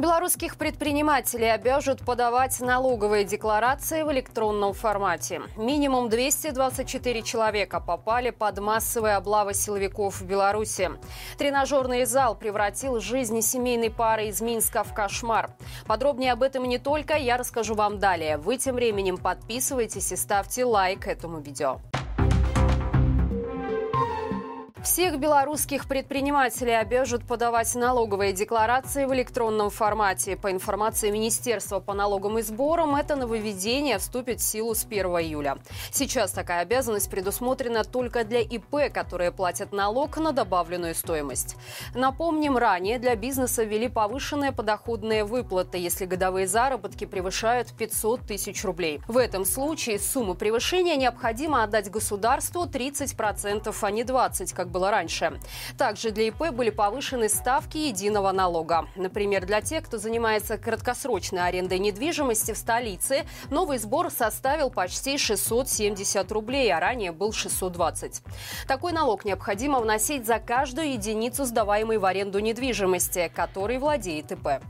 [0.00, 5.42] Белорусских предпринимателей обяжут подавать налоговые декларации в электронном формате.
[5.58, 10.90] Минимум 224 человека попали под массовые облавы силовиков в Беларуси.
[11.36, 15.50] Тренажерный зал превратил жизнь семейной пары из Минска в кошмар.
[15.86, 18.38] Подробнее об этом не только я расскажу вам далее.
[18.38, 21.78] Вы тем временем подписывайтесь и ставьте лайк этому видео.
[24.84, 30.36] Всех белорусских предпринимателей обяжут подавать налоговые декларации в электронном формате.
[30.36, 35.58] По информации Министерства по налогам и сборам, это нововведение вступит в силу с 1 июля.
[35.92, 41.56] Сейчас такая обязанность предусмотрена только для ИП, которые платят налог на добавленную стоимость.
[41.94, 49.02] Напомним, ранее для бизнеса ввели повышенные подоходные выплаты, если годовые заработки превышают 500 тысяч рублей.
[49.08, 55.38] В этом случае сумму превышения необходимо отдать государству 30%, а не 20%, как было раньше.
[55.76, 58.86] Также для ИП были повышены ставки единого налога.
[58.96, 66.32] Например, для тех, кто занимается краткосрочной арендой недвижимости в столице, новый сбор составил почти 670
[66.32, 68.22] рублей, а ранее был 620.
[68.66, 74.62] Такой налог необходимо вносить за каждую единицу сдаваемой в аренду недвижимости, которой владеет ИП.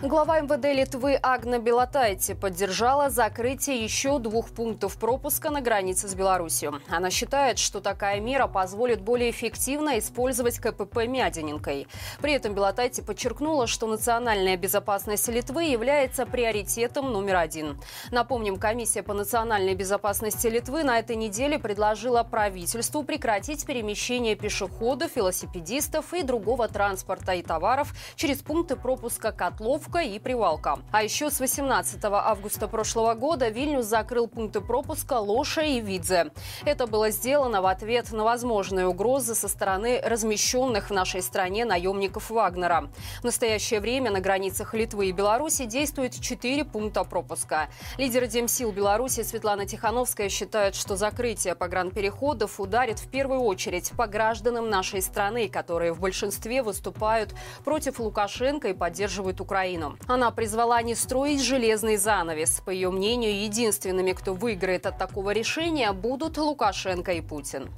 [0.00, 6.80] Глава МВД Литвы Агна Белотайте поддержала закрытие еще двух пунктов пропуска на границе с Беларусью.
[6.88, 11.88] Она считает, что такая мера позволит более эффективно использовать КПП Мядиненкой.
[12.22, 17.80] При этом Белотайте подчеркнула, что национальная безопасность Литвы является приоритетом номер один.
[18.12, 26.14] Напомним, комиссия по национальной безопасности Литвы на этой неделе предложила правительству прекратить перемещение пешеходов, велосипедистов
[26.14, 30.78] и другого транспорта и товаров через пункты пропуска котлов Покровка и Привалка.
[30.92, 36.30] А еще с 18 августа прошлого года Вильнюс закрыл пункты пропуска Лоша и Видзе.
[36.64, 42.30] Это было сделано в ответ на возможные угрозы со стороны размещенных в нашей стране наемников
[42.30, 42.90] Вагнера.
[43.20, 47.68] В настоящее время на границах Литвы и Беларуси действует четыре пункта пропуска.
[47.96, 54.68] Лидер Демсил Беларуси Светлана Тихановская считает, что закрытие погранпереходов ударит в первую очередь по гражданам
[54.68, 57.34] нашей страны, которые в большинстве выступают
[57.64, 59.77] против Лукашенко и поддерживают Украину.
[59.78, 59.96] Украину.
[60.06, 62.60] Она призвала не строить железный занавес.
[62.64, 67.70] По ее мнению, единственными, кто выиграет от такого решения, будут Лукашенко и Путин.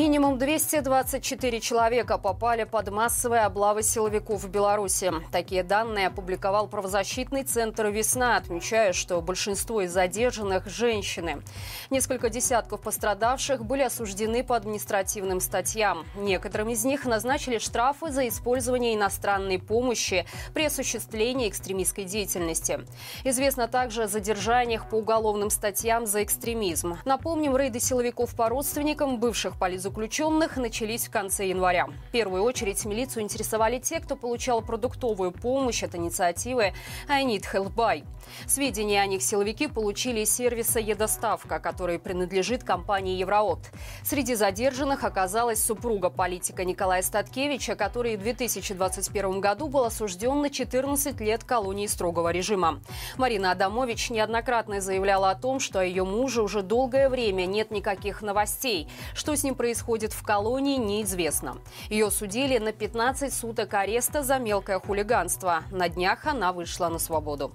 [0.00, 5.12] Минимум 224 человека попали под массовые облавы силовиков в Беларуси.
[5.30, 11.42] Такие данные опубликовал правозащитный центр «Весна», отмечая, что большинство из задержанных– женщины.
[11.90, 16.06] Несколько десятков пострадавших были осуждены по административным статьям.
[16.16, 20.24] Некоторым из них назначили штрафы за использование иностранной помощи
[20.54, 22.80] при осуществлении экстремистской деятельности.
[23.22, 26.96] Известно также о задержаниях по уголовным статьям за экстремизм.
[27.04, 31.86] Напомним, рейды силовиков по родственникам бывших политиков заключенных начались в конце января.
[31.86, 36.74] В первую очередь милицию интересовали те, кто получал продуктовую помощь от инициативы
[37.08, 38.04] «I need help by».
[38.46, 43.58] Сведения о них силовики получили из сервиса «Едоставка», который принадлежит компании «Евроот».
[44.04, 51.20] Среди задержанных оказалась супруга политика Николая Статкевича, который в 2021 году был осужден на 14
[51.20, 52.80] лет колонии строгого режима.
[53.16, 58.22] Марина Адамович неоднократно заявляла о том, что о ее муже уже долгое время нет никаких
[58.22, 58.86] новостей.
[59.14, 61.56] Что с ним происходит происходит в колонии, неизвестно.
[61.88, 65.62] Ее судили на 15 суток ареста за мелкое хулиганство.
[65.70, 67.52] На днях она вышла на свободу.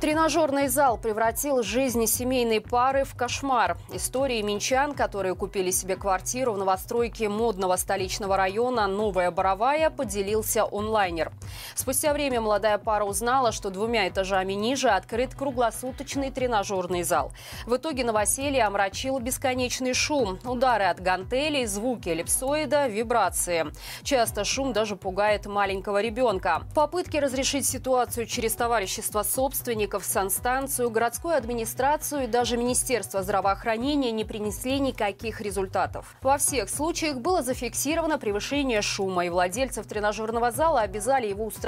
[0.00, 3.78] Тренажерный зал превратил жизнь семейной пары в кошмар.
[3.92, 11.32] Истории минчан, которые купили себе квартиру в новостройке модного столичного района «Новая Боровая», поделился онлайнер.
[11.74, 17.32] Спустя время молодая пара узнала, что двумя этажами ниже открыт круглосуточный тренажерный зал.
[17.66, 23.66] В итоге новоселье омрачил бесконечный шум, удары от гантелей, звуки эллипсоида, вибрации.
[24.04, 26.62] Часто шум даже пугает маленького ребенка.
[26.70, 34.24] В попытке разрешить ситуацию через товарищество собственников санстанцию, городскую администрацию и даже Министерство здравоохранения не
[34.24, 36.14] принесли никаких результатов.
[36.22, 41.63] Во всех случаях было зафиксировано превышение шума, и владельцев тренажерного зала обязали его устранить.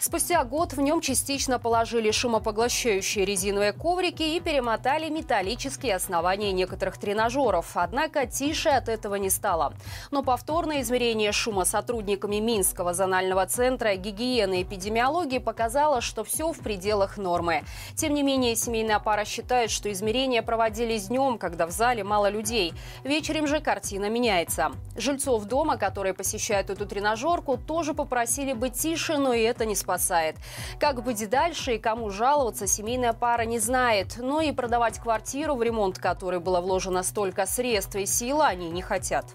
[0.00, 7.70] Спустя год в нем частично положили шумопоглощающие резиновые коврики и перемотали металлические основания некоторых тренажеров.
[7.74, 9.74] Однако тише от этого не стало.
[10.10, 16.58] Но повторное измерение шума сотрудниками Минского зонального центра гигиены и эпидемиологии показало, что все в
[16.58, 17.62] пределах нормы.
[17.94, 22.74] Тем не менее, семейная пара считает, что измерения проводились днем, когда в зале мало людей.
[23.04, 24.72] Вечером же картина меняется.
[24.96, 30.36] Жильцов дома, которые посещают эту тренажерку, тоже попросили быть тише, но и это не спасает.
[30.78, 34.16] Как быть дальше и кому жаловаться, семейная пара не знает.
[34.18, 38.82] Но и продавать квартиру, в ремонт которой было вложено столько средств и сил, они не
[38.82, 39.26] хотят.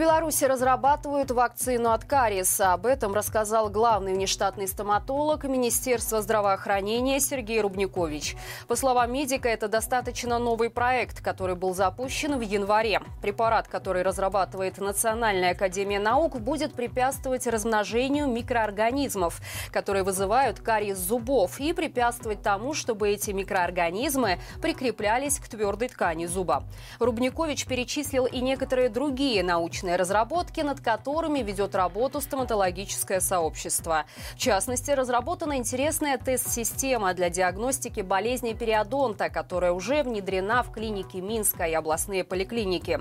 [0.00, 2.72] Беларуси разрабатывают вакцину от кариеса.
[2.72, 8.34] Об этом рассказал главный внештатный стоматолог Министерства здравоохранения Сергей Рубникович.
[8.66, 13.02] По словам медика, это достаточно новый проект, который был запущен в январе.
[13.20, 19.38] Препарат, который разрабатывает Национальная академия наук, будет препятствовать размножению микроорганизмов,
[19.70, 26.62] которые вызывают кариес зубов, и препятствовать тому, чтобы эти микроорганизмы прикреплялись к твердой ткани зуба.
[27.00, 34.04] Рубникович перечислил и некоторые другие научные научные разработки, над которыми ведет работу стоматологическое сообщество.
[34.34, 41.64] В частности, разработана интересная тест-система для диагностики болезни периодонта, которая уже внедрена в клинике Минска
[41.64, 43.00] и областные поликлиники.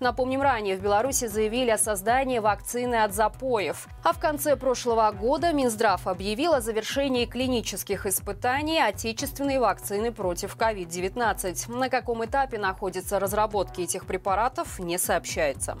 [0.00, 3.88] Напомним, ранее в Беларуси заявили о создании вакцины от запоев.
[4.04, 11.76] А в конце прошлого года Минздрав объявил о завершении клинических испытаний отечественной вакцины против COVID-19.
[11.76, 15.76] На каком этапе находятся разработки этих препаратов, не сообщается.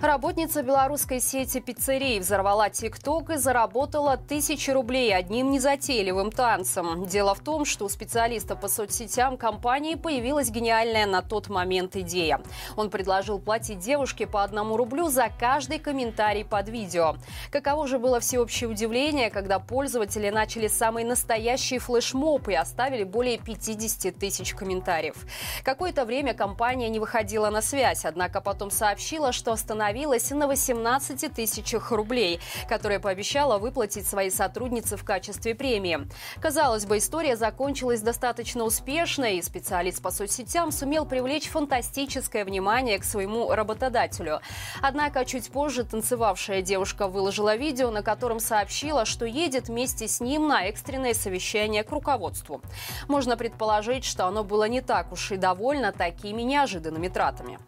[0.00, 7.04] Работница белорусской сети пиццерий взорвала ТикТок и заработала тысячи рублей одним незатейливым танцем.
[7.06, 12.40] Дело в том, что у специалиста по соцсетям компании появилась гениальная на тот момент идея.
[12.76, 17.16] Он предложил платить девушке по одному рублю за каждый комментарий под видео.
[17.50, 24.16] Каково же было всеобщее удивление, когда пользователи начали самый настоящий флешмоб и оставили более 50
[24.16, 25.16] тысяч комментариев.
[25.64, 31.32] Какое-то время компания не выходила на связь, однако потом сообщила, что остановилась остановилась на 18
[31.32, 36.00] тысячах рублей, которые пообещала выплатить своей сотруднице в качестве премии.
[36.42, 43.04] Казалось бы, история закончилась достаточно успешно, и специалист по соцсетям сумел привлечь фантастическое внимание к
[43.04, 44.40] своему работодателю.
[44.82, 50.48] Однако чуть позже танцевавшая девушка выложила видео, на котором сообщила, что едет вместе с ним
[50.48, 52.60] на экстренное совещание к руководству.
[53.08, 57.58] Можно предположить, что оно было не так уж и довольно такими неожиданными тратами.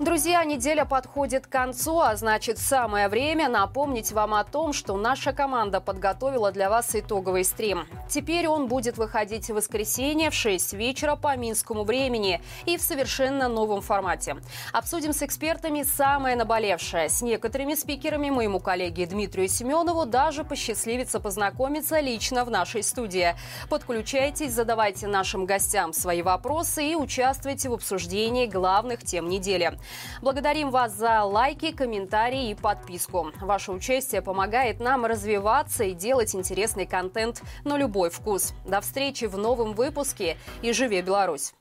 [0.00, 5.34] Друзья, неделя подходит к концу, а значит самое время напомнить вам о том, что наша
[5.34, 7.86] команда подготовила для вас итоговый стрим.
[8.08, 13.46] Теперь он будет выходить в воскресенье в 6 вечера по минскому времени и в совершенно
[13.46, 14.36] новом формате.
[14.72, 17.10] Обсудим с экспертами самое наболевшее.
[17.10, 23.34] С некоторыми спикерами моему коллеге Дмитрию Семенову даже посчастливится познакомиться лично в нашей студии.
[23.68, 29.78] Подключайтесь, задавайте нашим гостям свои вопросы и участвуйте в обсуждении главных тем недели.
[30.22, 33.32] Благодарим вас за лайки, комментарии и подписку.
[33.40, 38.52] Ваше участие помогает нам развиваться и делать интересный контент на любой вкус.
[38.66, 41.52] До встречи в новом выпуске и живи Беларусь!